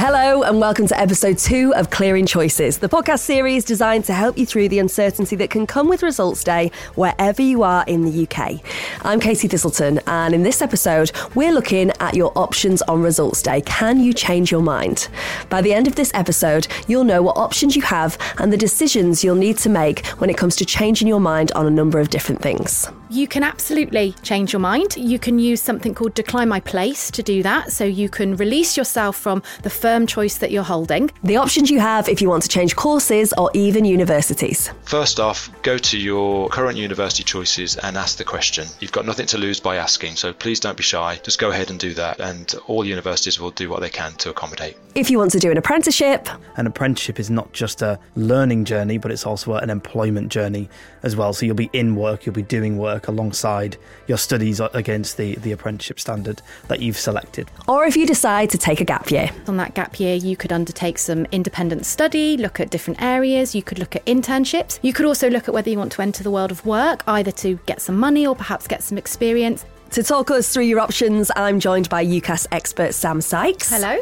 [0.00, 4.38] Hello, and welcome to episode two of Clearing Choices, the podcast series designed to help
[4.38, 8.22] you through the uncertainty that can come with results day wherever you are in the
[8.22, 8.60] UK.
[9.04, 13.60] I'm Katie Thistleton, and in this episode, we're looking at your options on results day.
[13.62, 15.08] Can you change your mind?
[15.48, 19.24] By the end of this episode, you'll know what options you have and the decisions
[19.24, 22.08] you'll need to make when it comes to changing your mind on a number of
[22.08, 22.88] different things.
[23.10, 24.96] You can absolutely change your mind.
[24.96, 27.72] You can use something called Decline My Place to do that.
[27.72, 31.10] So you can release yourself from the firm choice that you're holding.
[31.24, 34.70] The options you have if you want to change courses or even universities.
[34.84, 38.66] First off, go to your current university choices and ask the question.
[38.80, 41.18] You've got nothing to lose by asking, so please don't be shy.
[41.22, 44.30] Just go ahead and do that, and all universities will do what they can to
[44.30, 44.76] accommodate.
[44.94, 48.98] If you want to do an apprenticeship, An apprenticeship is not just a learning journey,
[48.98, 50.68] but it's also an employment journey
[51.04, 51.32] as well.
[51.32, 53.76] So you'll be in work, you'll be doing work alongside
[54.08, 57.48] your studies against the, the apprenticeship standard that you've selected.
[57.68, 59.30] or if you decide to take a gap year.
[59.46, 63.62] On that gap year, you could undertake some independent study, look at different areas, you
[63.62, 64.78] could look at internships.
[64.82, 67.30] You could also look at whether you want to enter the world of work, either
[67.32, 69.64] to get some money or perhaps get some experience.
[69.92, 73.70] To talk us through your options, I'm joined by UCAS expert Sam Sykes.
[73.70, 73.98] Hello.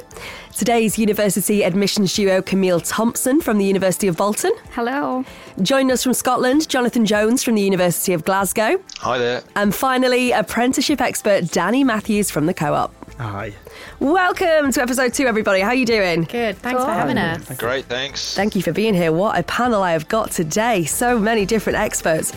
[0.52, 4.50] Today's university admissions duo Kamile Thompson from the University of Bolton.
[4.72, 5.24] Hello.
[5.62, 8.80] Joining us from Scotland, Jonathan Jones from the University of Glasgow.
[8.98, 9.44] Hi there.
[9.54, 12.92] And finally, apprenticeship expert Danny Matthews from the Co-op.
[13.20, 13.54] Hi.
[14.00, 15.60] Welcome to episode two, everybody.
[15.60, 16.24] How are you doing?
[16.24, 16.58] Good.
[16.58, 17.48] Thanks for having us.
[17.58, 18.34] Great, thanks.
[18.34, 19.12] Thank you for being here.
[19.12, 20.84] What a panel I have got today.
[20.84, 22.32] So many different experts.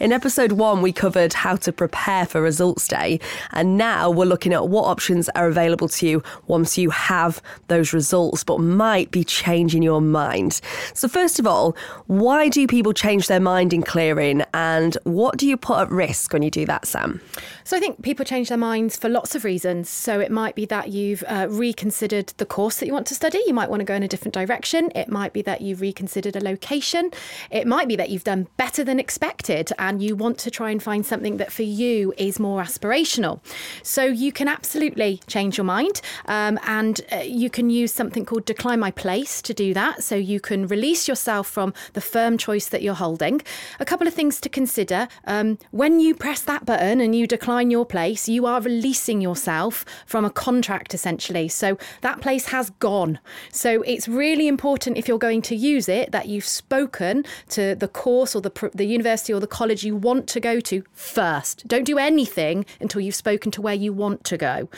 [0.00, 3.20] In episode one, we covered how to prepare for results day,
[3.52, 7.92] and now we're looking at what options are available to you once you have those
[7.92, 10.60] results, but might be changing your mind.
[10.94, 11.76] So, first of all,
[12.08, 16.32] why do people change their mind in clearing, and what do you put at risk
[16.32, 17.20] when you do that, Sam?
[17.66, 19.88] So I think people change their minds for lots of reasons.
[19.88, 23.40] So it might be that you've uh, reconsidered the course that you want to study.
[23.46, 24.92] You might want to go in a different direction.
[24.94, 27.10] It might be that you've reconsidered a location.
[27.50, 30.82] It might be that you've done better than expected and you want to try and
[30.82, 33.40] find something that for you is more aspirational.
[33.82, 38.44] So you can absolutely change your mind um, and uh, you can use something called
[38.44, 40.02] Decline My Place to do that.
[40.02, 43.40] So you can release yourself from the firm choice that you're holding.
[43.80, 45.08] A couple of things to consider.
[45.26, 49.84] Um, when you press that button and you decline your place, you are releasing yourself
[50.06, 51.48] from a contract essentially.
[51.48, 53.18] So that place has gone.
[53.50, 57.88] So it's really important if you're going to use it that you've spoken to the
[57.88, 61.66] course or the, the university or the college you want to go to first.
[61.66, 64.68] Don't do anything until you've spoken to where you want to go.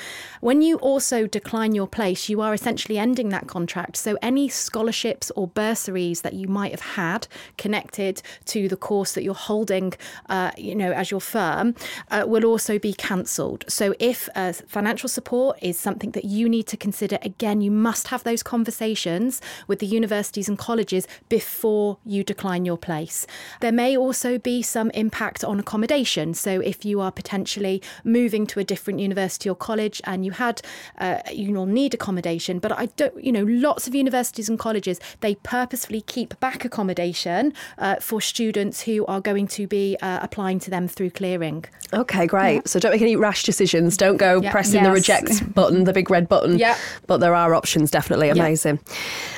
[0.41, 3.97] When you also decline your place, you are essentially ending that contract.
[3.97, 9.23] So any scholarships or bursaries that you might have had connected to the course that
[9.23, 9.93] you're holding,
[10.29, 11.75] uh, you know, as your firm,
[12.11, 13.65] uh, will also be cancelled.
[13.69, 18.09] So if uh, financial support is something that you need to consider, again, you must
[18.09, 23.27] have those conversations with the universities and colleges before you decline your place.
[23.61, 26.35] There may also be some impact on accommodation.
[26.35, 30.61] So if you are potentially moving to a different university or college and you had,
[30.99, 35.01] uh, you will need accommodation, but I don't, you know, lots of universities and colleges,
[35.21, 40.59] they purposefully keep back accommodation uh, for students who are going to be uh, applying
[40.61, 41.65] to them through clearing.
[41.93, 42.67] Okay, great.
[42.69, 43.97] So don't make any rash decisions.
[43.97, 44.51] Don't go Yeah.
[44.51, 46.59] pressing the reject button, the big red button.
[46.59, 46.77] Yeah.
[47.07, 48.29] But there are options, definitely.
[48.29, 48.81] Amazing.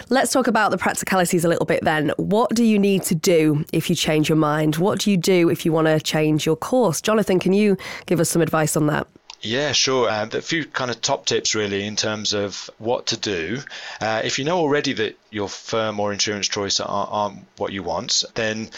[0.09, 2.13] Let's talk about the practicalities a little bit then.
[2.17, 4.77] What do you need to do if you change your mind?
[4.77, 7.01] What do you do if you want to change your course?
[7.01, 7.77] Jonathan, can you
[8.07, 9.07] give us some advice on that?
[9.41, 10.11] Yeah, sure.
[10.11, 13.61] Um, a few kind of top tips really in terms of what to do.
[14.01, 17.85] Uh, if you know already that your firm or insurance choice aren't, aren't what you
[17.85, 18.71] want, then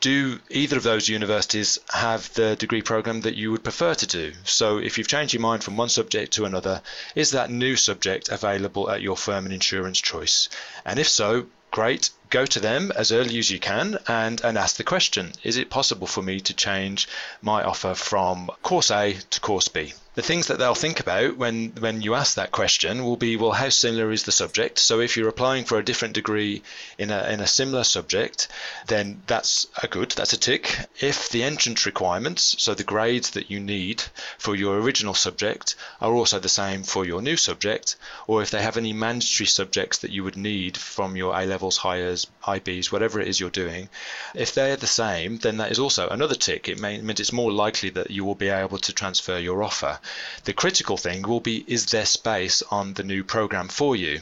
[0.00, 4.34] do either of those universities have the degree program that you would prefer to do?
[4.44, 6.82] So if you've changed your mind from one subject to another,
[7.14, 10.50] is that new subject available at your firm and insurance choice?
[10.84, 12.10] And if so, great.
[12.34, 15.70] Go to them as early as you can and, and ask the question Is it
[15.70, 17.06] possible for me to change
[17.40, 19.92] my offer from course A to course B?
[20.16, 23.50] The things that they'll think about when, when you ask that question will be well,
[23.50, 24.78] how similar is the subject?
[24.78, 26.62] So if you're applying for a different degree
[26.98, 28.46] in a, in a similar subject,
[28.86, 30.78] then that's a good, that's a tick.
[31.00, 34.04] If the entrance requirements, so the grades that you need
[34.38, 37.96] for your original subject, are also the same for your new subject,
[38.28, 41.78] or if they have any mandatory subjects that you would need from your A levels,
[41.78, 43.88] Highers, just IBs, whatever it is you're doing,
[44.34, 46.68] if they're the same, then that is also another tick.
[46.68, 49.98] It means it's more likely that you will be able to transfer your offer.
[50.44, 54.20] The critical thing will be is there space on the new program for you?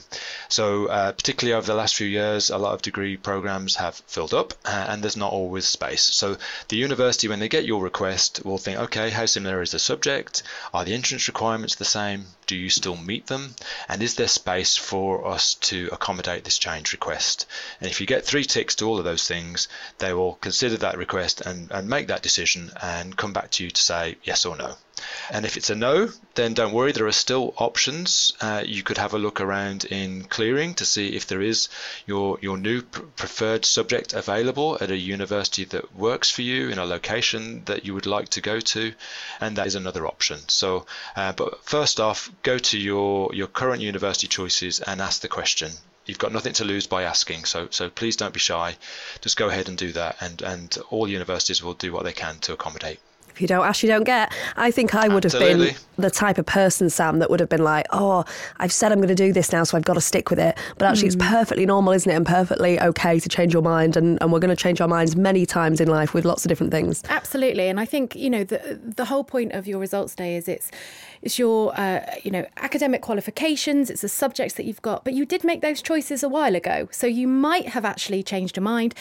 [0.48, 4.34] So, uh, particularly over the last few years, a lot of degree programs have filled
[4.34, 6.02] up uh, and there's not always space.
[6.02, 6.36] So,
[6.68, 10.42] the university, when they get your request, will think, okay, how similar is the subject?
[10.72, 12.26] Are the entrance requirements the same?
[12.46, 13.54] Do you still meet them?
[13.88, 17.46] And is there space for us to accommodate this change request?
[17.80, 19.68] And if you get three ticks to all of those things,
[19.98, 23.70] they will consider that request and, and make that decision and come back to you
[23.70, 24.74] to say yes or no.
[25.30, 28.34] And if it's a no, then don't worry, there are still options.
[28.40, 31.68] Uh, you could have a look around in clearing to see if there is
[32.06, 36.78] your, your new pr- preferred subject available at a university that works for you in
[36.78, 38.92] a location that you would like to go to,
[39.40, 40.38] and that is another option.
[40.48, 40.86] So,
[41.16, 45.72] uh, but first off, go to your, your current university choices and ask the question
[46.06, 47.44] you've got nothing to lose by asking.
[47.44, 48.76] So so please don't be shy.
[49.20, 52.38] Just go ahead and do that, and and all universities will do what they can
[52.40, 53.00] to accommodate.
[53.34, 54.32] If you don't ask, you don't get.
[54.56, 55.70] I think I would Absolutely.
[55.70, 58.24] have been the type of person, Sam, that would have been like, oh,
[58.58, 60.58] I've said I'm going to do this now, so I've got to stick with it.
[60.78, 62.14] But actually, it's perfectly normal, isn't it?
[62.14, 63.96] And perfectly okay to change your mind.
[63.96, 66.48] And, and we're going to change our minds many times in life with lots of
[66.48, 67.02] different things.
[67.08, 70.48] Absolutely, and I think you know the the whole point of your results day is
[70.48, 70.70] it's
[71.22, 75.24] it's your uh, you know academic qualifications, it's the subjects that you've got, but you
[75.24, 78.94] did make those choices a while ago, so you might have actually changed your mind.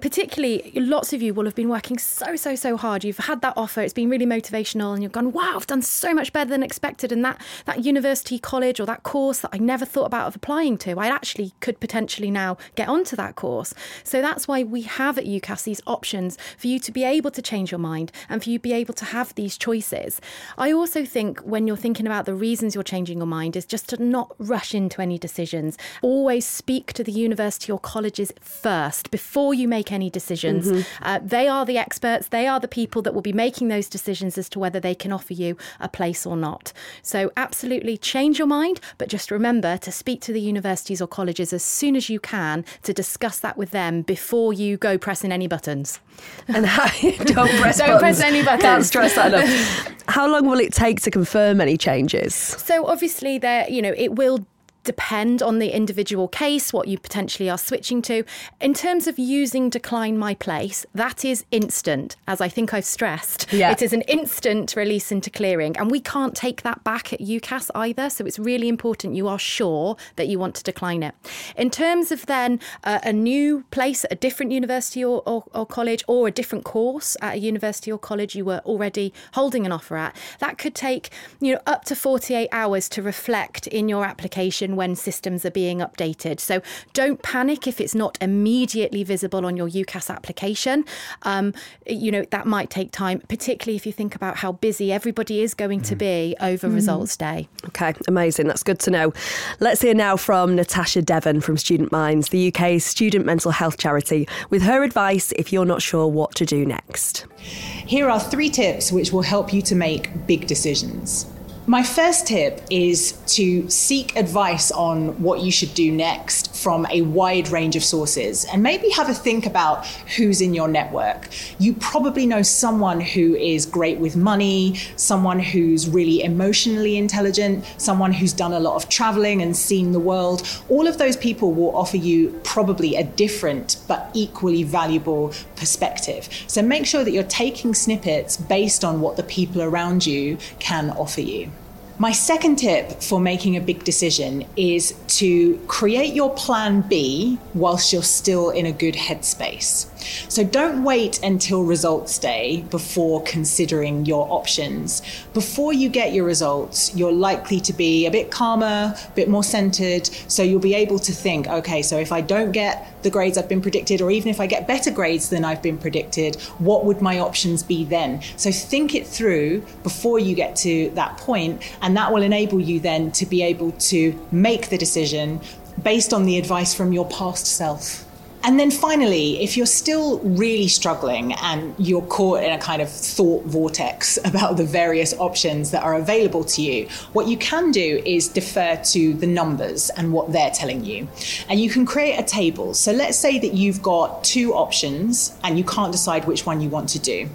[0.00, 3.04] Particularly, lots of you will have been working so, so, so hard.
[3.04, 6.12] You've had that offer, it's been really motivational, and you've gone, wow, I've done so
[6.12, 7.12] much better than expected.
[7.12, 10.76] And that, that university, college, or that course that I never thought about of applying
[10.78, 13.74] to, I actually could potentially now get onto that course.
[14.04, 17.42] So that's why we have at UCAS these options for you to be able to
[17.42, 20.20] change your mind and for you to be able to have these choices.
[20.58, 23.88] I also think when you're thinking about the reasons you're changing your mind is just
[23.90, 25.78] to not rush into any decisions.
[26.02, 30.86] Always speak to the university or colleges first before you make any decisions.
[31.02, 34.38] Uh, they are the experts, they are the people that will be making those decisions
[34.38, 36.72] as to whether they can offer you a place or not.
[37.02, 41.52] So, absolutely change your mind, but just remember to speak to the universities or colleges
[41.52, 45.46] as soon as you can to discuss that with them before you go pressing any
[45.46, 46.00] buttons.
[46.48, 48.62] And how, don't press Don't press any buttons.
[48.62, 49.92] Can't stress that enough.
[50.08, 52.34] How long will it take to confirm any changes?
[52.34, 54.46] So obviously there, you know, it will
[54.86, 58.24] depend on the individual case, what you potentially are switching to.
[58.60, 63.52] In terms of using Decline My Place, that is instant, as I think I've stressed.
[63.52, 63.72] Yeah.
[63.72, 67.70] It is an instant release into clearing, and we can't take that back at UCAS
[67.74, 68.08] either.
[68.08, 71.14] So it's really important you are sure that you want to decline it.
[71.56, 75.66] In terms of then uh, a new place at a different university or, or, or
[75.66, 79.72] college, or a different course at a university or college you were already holding an
[79.72, 81.10] offer at, that could take
[81.40, 85.78] you know up to 48 hours to reflect in your application when systems are being
[85.78, 86.40] updated.
[86.40, 86.60] So
[86.92, 90.84] don't panic if it's not immediately visible on your UCAS application.
[91.22, 91.54] Um,
[91.86, 95.54] you know that might take time, particularly if you think about how busy everybody is
[95.54, 97.48] going to be over results day.
[97.66, 98.46] Okay, amazing.
[98.46, 99.12] That's good to know.
[99.60, 104.28] Let's hear now from Natasha Devon from Student Minds, the UK's student mental health charity,
[104.50, 107.26] with her advice if you're not sure what to do next.
[107.38, 111.26] Here are three tips which will help you to make big decisions.
[111.68, 117.02] My first tip is to seek advice on what you should do next from a
[117.02, 119.84] wide range of sources and maybe have a think about
[120.16, 121.28] who's in your network.
[121.58, 128.12] You probably know someone who is great with money, someone who's really emotionally intelligent, someone
[128.12, 130.48] who's done a lot of traveling and seen the world.
[130.68, 136.28] All of those people will offer you probably a different but equally valuable perspective.
[136.46, 140.90] So make sure that you're taking snippets based on what the people around you can
[140.90, 141.50] offer you.
[141.98, 147.90] My second tip for making a big decision is to create your plan B whilst
[147.90, 149.86] you're still in a good headspace.
[150.28, 155.02] So don't wait until results day before considering your options.
[155.34, 159.44] Before you get your results, you're likely to be a bit calmer, a bit more
[159.44, 160.06] centered.
[160.28, 163.48] So you'll be able to think, okay, so if I don't get the grades I've
[163.48, 167.00] been predicted, or even if I get better grades than I've been predicted, what would
[167.00, 168.22] my options be then?
[168.36, 172.80] So think it through before you get to that point, and that will enable you
[172.80, 175.40] then to be able to make the decision
[175.82, 178.05] based on the advice from your past self.
[178.46, 182.88] And then finally, if you're still really struggling and you're caught in a kind of
[182.88, 188.00] thought vortex about the various options that are available to you, what you can do
[188.06, 191.08] is defer to the numbers and what they're telling you.
[191.48, 192.72] And you can create a table.
[192.74, 196.68] So let's say that you've got two options and you can't decide which one you
[196.68, 197.28] want to do.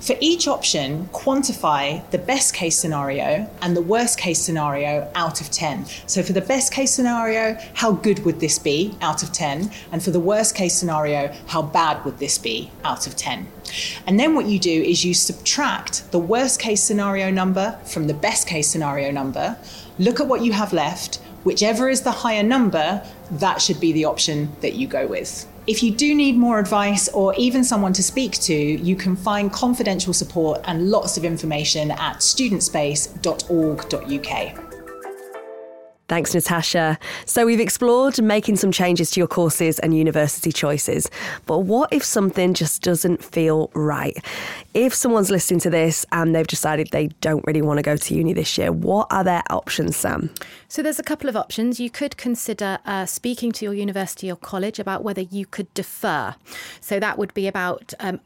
[0.00, 5.50] For each option, quantify the best case scenario and the worst case scenario out of
[5.50, 5.86] 10.
[6.06, 9.70] So for the best case scenario, how good would this be out of 10?
[9.92, 13.46] And for the worst worst case scenario, how bad would this be out of 10?
[14.04, 18.14] And then what you do is you subtract the worst case scenario number from the
[18.14, 19.56] best case scenario number,
[20.00, 24.04] look at what you have left, whichever is the higher number, that should be the
[24.04, 25.46] option that you go with.
[25.68, 29.52] If you do need more advice or even someone to speak to, you can find
[29.52, 34.69] confidential support and lots of information at studentspace.org.uk.
[36.10, 36.98] Thanks, Natasha.
[37.24, 41.08] So, we've explored making some changes to your courses and university choices.
[41.46, 44.18] But what if something just doesn't feel right?
[44.74, 48.14] If someone's listening to this and they've decided they don't really want to go to
[48.16, 50.30] uni this year, what are their options, Sam?
[50.66, 51.78] So, there's a couple of options.
[51.78, 56.34] You could consider uh, speaking to your university or college about whether you could defer.
[56.80, 58.18] So, that would be about um,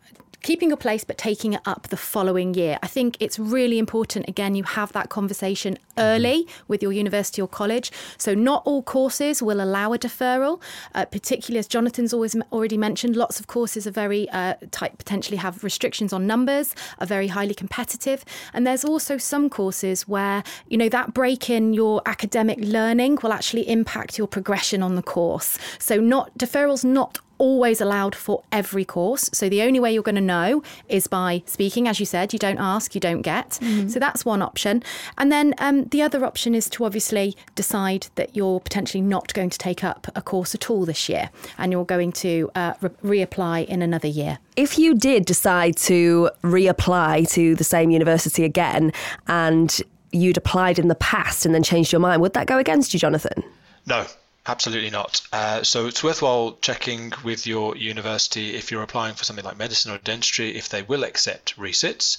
[0.44, 2.78] keeping your place but taking it up the following year.
[2.82, 7.48] I think it's really important, again, you have that conversation early with your university or
[7.48, 7.90] college.
[8.18, 10.60] So, not all courses will allow a deferral,
[10.94, 15.38] uh, particularly as Jonathan's always already mentioned, lots of courses are very uh, tight, potentially
[15.38, 18.24] have restrictions on numbers, are very highly competitive.
[18.52, 23.32] And there's also some courses where, you know, that break in your academic learning will
[23.32, 25.58] actually impact your progression on the course.
[25.78, 29.28] So, not deferrals not always allowed for every course.
[29.34, 31.86] So the only way you're going to know is by speaking.
[31.86, 33.50] As you said, you don't ask, you don't get.
[33.60, 33.88] Mm-hmm.
[33.88, 34.82] So that's one option.
[35.18, 39.50] And then um, the other option is to obviously decide that you're potentially not going
[39.50, 43.26] to take up a course at all this year and you're going to uh, re-
[43.26, 44.38] reapply in another year.
[44.56, 48.90] If you did decide to reapply to the same university again
[49.26, 49.82] and
[50.12, 53.00] you'd applied in the past and then changed your mind, would that go against you,
[53.00, 53.42] Jonathan?
[53.86, 54.06] No,
[54.46, 55.22] Absolutely not.
[55.32, 59.90] Uh, so it's worthwhile checking with your university if you're applying for something like medicine
[59.90, 62.18] or dentistry if they will accept resits.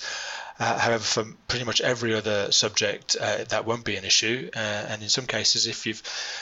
[0.57, 4.49] Uh, however, for pretty much every other subject, uh, that won't be an issue.
[4.55, 6.01] Uh, and in some cases, if you've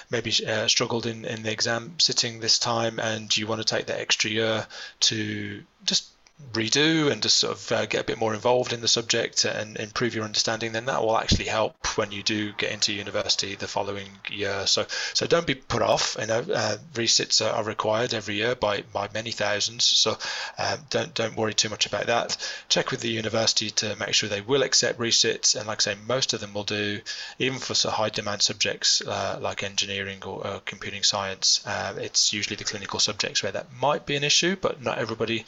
[0.09, 3.87] maybe uh, struggled in, in the exam sitting this time and you want to take
[3.87, 4.65] that extra year
[5.01, 6.12] to just
[6.53, 9.77] redo and just sort of uh, get a bit more involved in the subject and
[9.77, 13.67] improve your understanding, then that will actually help when you do get into university the
[13.67, 14.65] following year.
[14.67, 16.15] So, so don't be put off.
[16.19, 19.85] You know, uh, resits are, required every year by, by many thousands.
[19.85, 20.17] So,
[20.57, 22.37] um, don't don't worry too much about that.
[22.67, 25.97] Check with the university to make sure they will accept resits, and like I say,
[26.07, 26.99] most of them will do,
[27.39, 31.65] even for so high demand subjects uh, like engineering or uh, computing science.
[31.65, 35.45] Uh, it's usually the clinical subjects where that might be an issue, but not everybody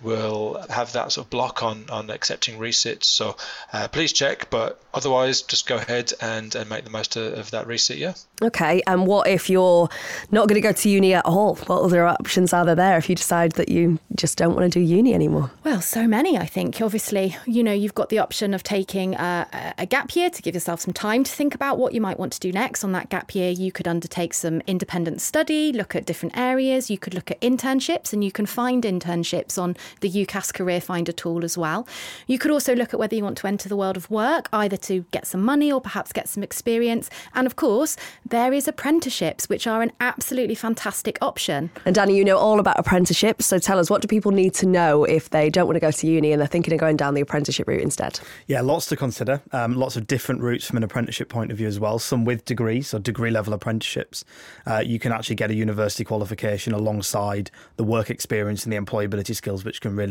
[0.00, 3.06] will will have that sort of block on, on accepting resits.
[3.06, 3.36] So
[3.72, 7.50] uh, please check, but otherwise just go ahead and, and make the most of, of
[7.50, 8.14] that resit year.
[8.42, 9.88] Okay, and what if you're
[10.30, 11.56] not going to go to uni at all?
[11.56, 14.78] What other options are there there if you decide that you just don't want to
[14.78, 15.50] do uni anymore?
[15.64, 16.80] Well, so many, I think.
[16.80, 20.54] Obviously, you know, you've got the option of taking a, a gap year to give
[20.54, 22.84] yourself some time to think about what you might want to do next.
[22.84, 26.90] On that gap year, you could undertake some independent study, look at different areas.
[26.90, 31.12] You could look at internships, and you can find internships on the UCAS Career Finder
[31.12, 31.86] tool as well.
[32.26, 34.76] You could also look at whether you want to enter the world of work, either
[34.78, 37.10] to get some money or perhaps get some experience.
[37.34, 37.96] And of course,
[38.26, 41.70] there is apprenticeships, which are an absolutely fantastic option.
[41.84, 43.46] And Danny, you know all about apprenticeships.
[43.46, 45.90] So tell us, what do people need to know if they don't want to go
[45.90, 48.20] to uni and they're thinking of going down the apprenticeship route instead?
[48.46, 49.42] Yeah, lots to consider.
[49.52, 51.98] Um, lots of different routes from an apprenticeship point of view as well.
[51.98, 54.24] Some with degrees, or degree level apprenticeships.
[54.66, 59.34] Uh, you can actually get a university qualification alongside the work experience and the employability
[59.34, 60.07] skills, which can really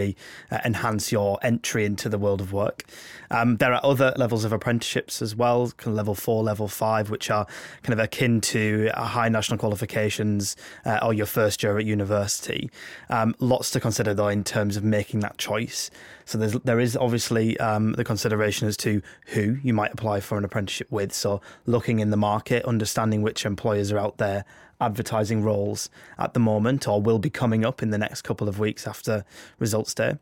[0.52, 2.84] uh, enhance your entry into the world of work.
[3.32, 7.10] Um, there are other levels of apprenticeships as well, kind of level four, level five,
[7.10, 7.46] which are
[7.84, 12.70] kind of akin to high national qualifications uh, or your first year at university.
[13.10, 15.90] Um, lots to consider though in terms of making that choice.
[16.28, 20.38] So there's there is obviously um, the consideration as to who you might apply for
[20.38, 21.14] an apprenticeship with.
[21.14, 24.44] So looking in the market, understanding which employers are out there
[24.80, 28.60] advertising roles at the moment or will be coming up in the next couple of
[28.60, 29.26] weeks after
[29.58, 30.18] results day.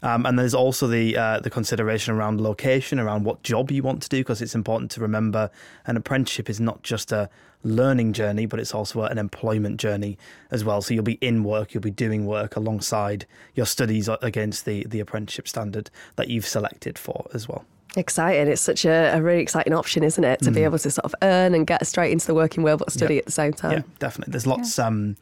[0.00, 4.00] Um, and there's also the uh, the consideration around location, around what job you want
[4.02, 5.50] to do, because it's important to remember
[5.86, 7.28] an apprenticeship is not just a
[7.62, 10.16] learning journey, but it's also an employment journey
[10.50, 10.80] as well.
[10.80, 15.00] So you'll be in work, you'll be doing work alongside your studies against the the
[15.00, 17.64] apprenticeship standard that you've selected for as well.
[17.96, 18.48] Exciting.
[18.48, 20.40] It's such a, a, really exciting option, isn't it?
[20.40, 20.54] To mm.
[20.54, 23.18] be able to sort of earn and get straight into the working world but study
[23.18, 23.72] at the same time.
[23.72, 24.32] Yeah, definitely.
[24.32, 24.86] There's lots yeah.
[24.86, 25.16] um,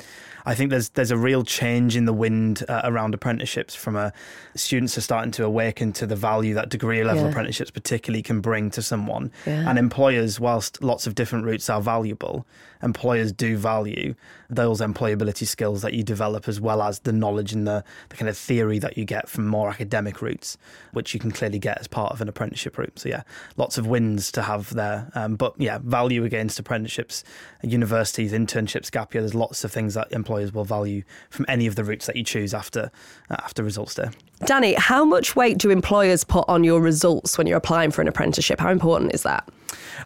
[0.47, 3.75] I think there's there's a real change in the wind uh, around apprenticeships.
[3.75, 4.13] From a
[4.55, 7.31] students are starting to awaken to the value that degree level yeah.
[7.31, 9.69] apprenticeships particularly can bring to someone, yeah.
[9.69, 12.47] and employers, whilst lots of different routes are valuable,
[12.83, 14.15] employers do value
[14.49, 18.29] those employability skills that you develop as well as the knowledge and the, the kind
[18.29, 20.57] of theory that you get from more academic routes,
[20.93, 22.99] which you can clearly get as part of an apprenticeship route.
[22.99, 23.23] So yeah,
[23.57, 25.11] lots of wins to have there.
[25.15, 27.25] Um, but yeah, value against apprenticeships,
[27.63, 29.23] universities, internships, gap year.
[29.23, 32.25] There's lots of things that employers will value from any of the routes that you
[32.25, 32.91] choose after
[33.31, 34.09] uh, after results day.
[34.45, 38.09] Danny, how much weight do employers put on your results when you're applying for an
[38.09, 38.61] apprenticeship?
[38.61, 39.49] How important is that?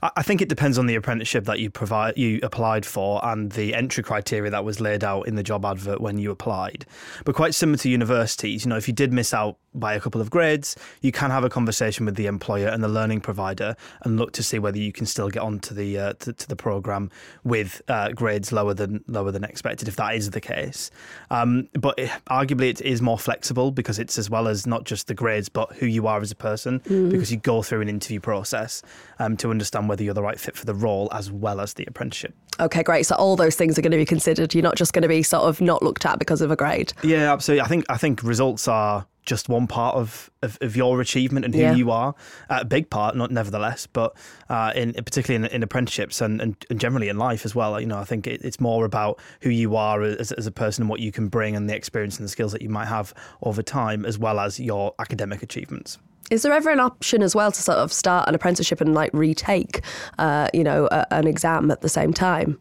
[0.02, 3.75] I think it depends on the apprenticeship that you provide you applied for and the
[3.75, 6.87] entry criteria that was laid out in the job advert when you applied.
[7.25, 10.21] But quite similar to universities, you know, if you did miss out by a couple
[10.21, 14.19] of grades, you can have a conversation with the employer and the learning provider and
[14.19, 17.11] look to see whether you can still get onto the uh, to, to, the program
[17.45, 20.90] with uh, grades lower than lower than expected if that is the case.
[21.31, 25.07] Um, but it, arguably, it is more flexible because it's as well as not just
[25.07, 27.11] the grades but who you are as a person mm.
[27.11, 28.83] because you go through an interview process
[29.21, 31.85] um, to understand whether you're the right fit for the role as well as the
[31.87, 32.35] apprenticeship.
[32.59, 33.05] Okay, great.
[33.05, 34.55] So all those things are going to be considered.
[34.55, 36.93] You're not just going to be sort of not looked at because of a grade.
[37.02, 37.62] Yeah, absolutely.
[37.62, 41.55] I think I think results are just one part of, of, of your achievement and
[41.55, 41.75] who yeah.
[41.75, 42.15] you are.
[42.49, 44.17] Uh, a big part, not nevertheless, but
[44.49, 47.81] uh, in particularly in, in apprenticeships and, and, and, generally in life as well.
[47.81, 50.83] You know, I think it, it's more about who you are as, as a person
[50.83, 53.15] and what you can bring and the experience and the skills that you might have
[53.43, 55.99] over time, as well as your academic achievements.
[56.31, 59.11] Is there ever an option as well to sort of start an apprenticeship and like
[59.12, 59.83] retake,
[60.19, 62.59] uh, you know, a, an exam at the same time?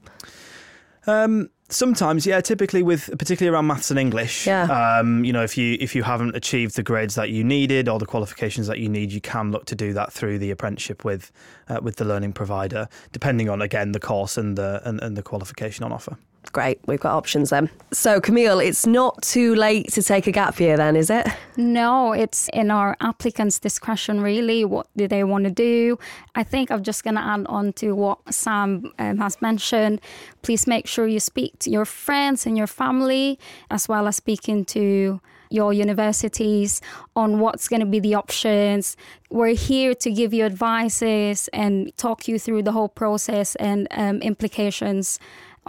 [1.06, 2.42] Um, Sometimes, yeah.
[2.42, 4.64] Typically, with particularly around maths and English, yeah.
[4.64, 8.00] Um, you know, if you if you haven't achieved the grades that you needed or
[8.00, 11.32] the qualifications that you need, you can look to do that through the apprenticeship with
[11.68, 15.24] uh, with the learning provider, depending on again the course and the and, and the
[15.24, 16.18] qualification on offer.
[16.52, 17.70] Great, we've got options then.
[17.92, 21.28] So, Kamile, it's not too late to take a gap year, then, is it?
[21.58, 24.66] No, it's in our applicants' discretion, really.
[24.66, 26.00] What do they want to do?
[26.36, 30.02] I think I'm just going to add on to what Sam um, has mentioned.
[30.42, 33.38] Please make sure you speak to your friends and your family,
[33.70, 36.80] as well as speaking to your universities
[37.16, 38.96] on what's going to be the options.
[39.30, 44.22] We're here to give you advices and talk you through the whole process and um,
[44.22, 45.20] implications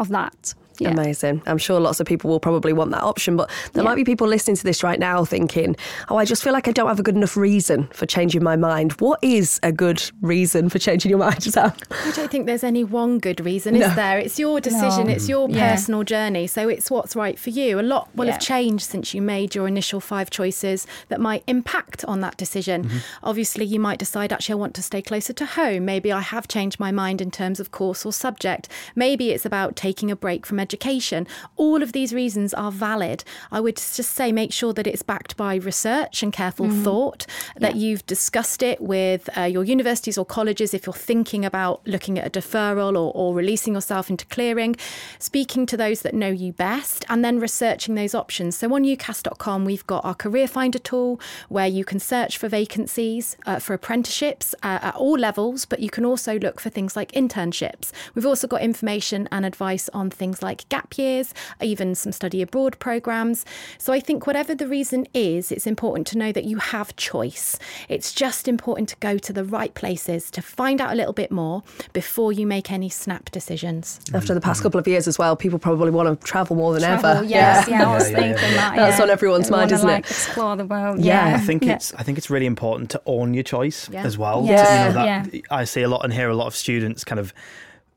[0.01, 0.55] of that.
[0.81, 0.91] Yeah.
[0.91, 1.43] Amazing.
[1.47, 3.89] I'm sure lots of people will probably want that option, but there yeah.
[3.91, 5.77] might be people listening to this right now thinking,
[6.09, 8.57] oh, I just feel like I don't have a good enough reason for changing my
[8.57, 8.93] mind.
[8.93, 11.73] What is a good reason for changing your mind, Sam?
[11.91, 14.19] I don't think there's any one good reason, is there?
[14.19, 15.13] It's your decision, no.
[15.13, 15.73] it's your yeah.
[15.73, 16.47] personal journey.
[16.47, 17.79] So it's what's right for you.
[17.79, 22.07] A lot will have changed since you made your initial five choices that might impact
[22.07, 22.85] on that decision.
[22.85, 22.99] Mm-hmm.
[23.23, 25.85] Obviously, you might decide, actually, I want to stay closer to home.
[25.85, 28.69] Maybe I have changed my mind in terms of course or subject.
[28.95, 31.27] Maybe it's about taking a break from education education.
[31.57, 33.25] All of these reasons are valid.
[33.51, 36.85] I would just say make sure that it's backed by research and careful mm.
[36.85, 37.83] thought, that yeah.
[37.83, 42.25] you've discussed it with uh, your universities or colleges if you're thinking about looking at
[42.27, 44.77] a deferral or, or releasing yourself into clearing,
[45.19, 48.57] speaking to those that know you best, and then researching those options.
[48.57, 53.37] So on UCAS.com, we've got our Career Finder tool where you can search for vacancies
[53.45, 57.11] uh, for apprenticeships uh, at all levels, but you can also look for things like
[57.13, 57.91] internships.
[58.15, 61.33] We've also got information and advice on things like like gap years,
[61.63, 63.45] even some study abroad programs.
[63.79, 67.57] So I think whatever the reason is, it's important to know that you have choice.
[67.89, 71.31] It's just important to go to the right places to find out a little bit
[71.31, 74.01] more before you make any snap decisions.
[74.01, 74.17] Mm-hmm.
[74.17, 76.83] After the past couple of years as well, people probably want to travel more than
[76.83, 77.25] travel, ever.
[77.25, 78.75] Yes, yeah, yeah I was thinking that.
[78.75, 80.11] That's on everyone's mind, isn't like, it?
[80.11, 80.99] Explore the world.
[80.99, 81.37] Yeah, yeah.
[81.37, 84.45] I think it's I think it's really important to own your choice as well.
[84.45, 85.41] Yeah, to, you know, that, yeah.
[85.51, 87.33] I see a lot and hear a lot of students kind of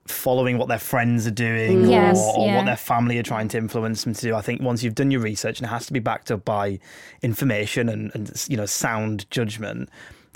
[0.05, 1.89] following what their friends are doing mm.
[1.89, 2.57] yes, or, or yeah.
[2.57, 4.35] what their family are trying to influence them to do.
[4.35, 6.79] I think once you've done your research, and it has to be backed up by
[7.21, 9.89] information and, and you know sound judgment,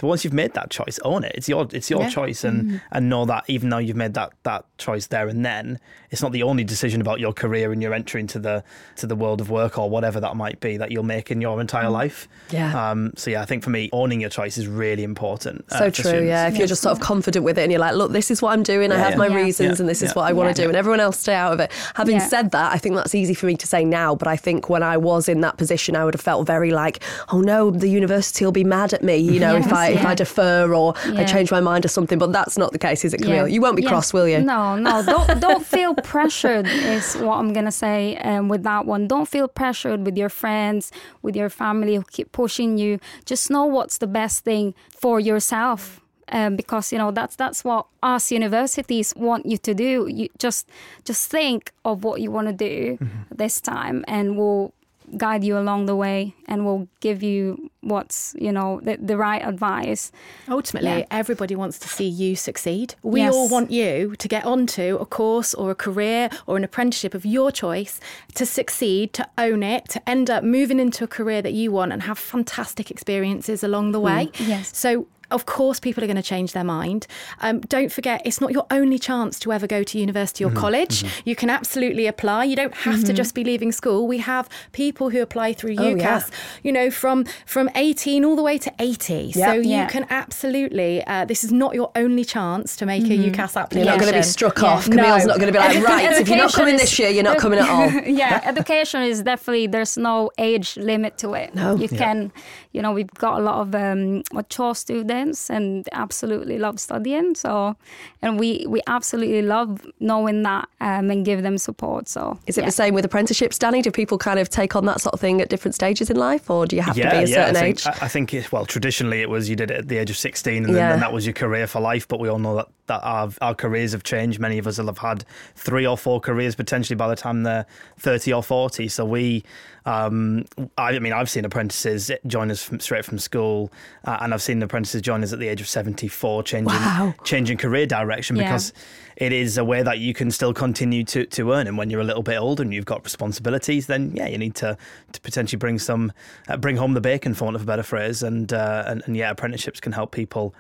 [0.06, 1.32] once you've made that choice, own it.
[1.34, 2.10] It's your it's your yeah.
[2.10, 2.78] choice, and mm-hmm.
[2.92, 5.80] and know that even though you've made that that choice there and then,
[6.12, 8.64] it's not the only decision about your career and your entry into the
[8.98, 11.60] to the world of work or whatever that might be that you'll make in your
[11.60, 11.94] entire mm.
[11.94, 12.28] life.
[12.52, 12.92] Yeah.
[12.92, 13.14] Um.
[13.18, 15.66] So yeah, I think for me, owning your choice is really important.
[15.72, 16.04] Uh, so true.
[16.04, 16.28] Students.
[16.28, 16.48] Yeah.
[16.48, 18.54] If you're just sort of confident with it and you're like, look, this is what
[18.54, 18.92] I'm doing.
[18.92, 19.18] Yeah, I have yeah.
[19.18, 21.54] my reasons, and this is what I want to do, and everyone else stay out
[21.54, 21.72] of it.
[21.96, 24.70] Having said that, I think that's easy for me to say now, but I think
[24.70, 27.88] when I was in that position, I would have felt very like, oh no, the
[27.88, 29.18] university will be mad at me.
[29.18, 31.22] You know, yes, if I if I defer or yeah.
[31.22, 32.20] I change my mind or something.
[32.20, 33.36] But that's not the case, is it, Kamile?
[33.36, 33.46] Yeah.
[33.46, 34.40] You won't be cross, will you?
[34.42, 35.04] No, no.
[35.04, 36.68] Don't don't feel pressured.
[36.68, 39.08] Is what I'm gonna say um, with that one.
[39.08, 43.00] Don't feel pressured with your friends, with your family who keep pushing you.
[43.26, 46.02] Just know what's the best thing for yourself.
[46.30, 50.08] Um, because you know that's that's what us universities want you to do.
[50.08, 50.68] You just
[51.06, 53.34] just think of what you want to do mm-hmm.
[53.34, 54.74] this time, and we'll
[55.16, 59.46] guide you along the way and will give you what's you know the, the right
[59.46, 60.12] advice
[60.50, 61.06] ultimately yeah.
[61.10, 63.34] everybody wants to see you succeed we yes.
[63.34, 67.26] all want you to get onto a course or a career or an apprenticeship of
[67.26, 68.02] your choice
[68.34, 71.94] to succeed to own it to end up moving into a career that you want
[71.94, 74.48] and have fantastic experiences along the way mm.
[74.48, 77.08] yes so of course, people are going to change their mind.
[77.42, 80.60] Um, don't forget, it's not your only chance to ever go to university or mm-hmm,
[80.60, 81.04] college.
[81.04, 81.30] Mm-hmm.
[81.30, 82.46] You can absolutely apply.
[82.46, 83.04] You don't have mm-hmm.
[83.06, 84.08] to just be leaving school.
[84.08, 86.38] We have people who apply through oh, UCAS, yeah.
[86.64, 89.14] you know, from from 18 all the way to 80.
[89.14, 89.34] Yep.
[89.34, 89.88] So you yeah.
[89.88, 91.06] can absolutely.
[91.06, 93.32] Uh, this is not your only chance to make a mm-hmm.
[93.32, 93.86] UCAS application.
[93.86, 94.68] You're not going to be struck yeah.
[94.68, 94.86] off.
[94.86, 95.34] Kamile's no.
[95.34, 97.38] not going to be like, right, if you're not coming is, this year, you're not
[97.38, 97.90] coming at all.
[98.06, 101.54] yeah, education is definitely there's no age limit to it.
[101.54, 102.32] No, you can,
[102.72, 104.76] you know, we've got a lot of um, mature
[105.18, 107.36] students and absolutely love studying.
[107.36, 107.76] So,
[108.22, 112.08] and we we absolutely love knowing that um, and give them support.
[112.08, 112.68] So, is it yeah.
[112.68, 113.82] the same with apprenticeships, Danny?
[113.82, 116.50] Do people kind of take on that sort of thing at different stages in life,
[116.50, 117.88] or do you have yeah, to be a certain I think, age?
[118.02, 120.66] I think it, well, traditionally it was you did it at the age of sixteen,
[120.66, 122.08] and then, then that was your career for life.
[122.08, 124.40] But we all know that that our, our careers have changed.
[124.40, 125.24] Many of us will have had
[125.56, 127.66] three or four careers potentially by the time they're
[128.00, 128.88] 30 or 40.
[128.88, 129.44] So we,
[129.86, 130.46] um,
[130.78, 133.72] I, I, mean, I've seen apprentices join us from, straight from school,
[134.06, 137.14] uh, and I've seen apprentices join us at the age of 74, changing, wow.
[137.24, 138.44] changing career direction yeah.
[138.44, 138.74] because
[139.16, 141.68] it is a way that you can still continue to, to earn.
[141.68, 144.56] And when you're a little bit older and you've got responsibilities, then yeah, you need
[144.56, 144.78] to,
[145.12, 146.12] to potentially bring some,
[146.48, 148.24] uh, bring home the bacon, for want of a better phrase.
[148.24, 150.54] And, uh, and, and yeah, apprenticeships can help people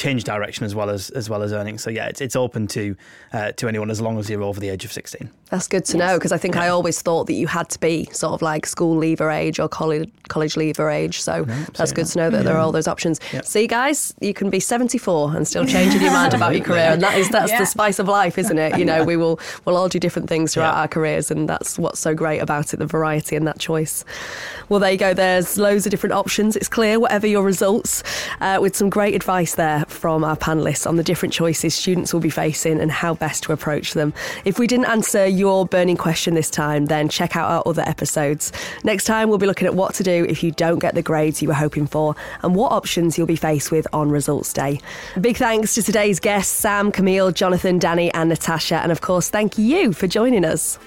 [0.00, 1.76] change direction as well as as well as earning.
[1.76, 2.96] So yeah, it's it's open to
[3.32, 5.28] uh, to anyone as long as you're over the age of 16.
[5.50, 6.08] That's good to yes.
[6.08, 6.64] know because I think yeah.
[6.64, 9.68] I always thought that you had to be sort of like school leaver age or
[9.68, 11.20] college college leaver age.
[11.20, 12.12] So no, that's good that.
[12.12, 12.42] to know that yeah.
[12.44, 13.20] there are all those options.
[13.32, 13.44] Yep.
[13.44, 17.02] See, guys, you can be 74 and still changing your mind about your career, and
[17.02, 17.58] that is that's yeah.
[17.58, 18.78] the spice of life, isn't it?
[18.78, 22.00] You know, we will we'll all do different things throughout our careers, and that's what's
[22.00, 24.04] so great about it, the variety and that choice.
[24.70, 25.12] Well, there you go.
[25.12, 26.56] There's loads of different options.
[26.56, 28.02] It's clear, whatever your results,
[28.40, 32.20] uh, with some great advice there from our panelists on the different choices students will
[32.20, 34.12] be facing and how best to approach them.
[34.44, 38.52] If we didn't answer your burning question this time, then check out our other episodes.
[38.84, 41.42] Next time, we'll be looking at what to do if you don't get the grades
[41.42, 44.80] you were hoping for and what options you'll be faced with on results day.
[45.20, 48.76] Big thanks to today's guests, Sam, Kamile, Jonathan, Danny, and Natasha.
[48.76, 50.78] And of course, thank you for joining us.